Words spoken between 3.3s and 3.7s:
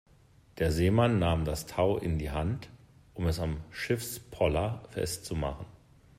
am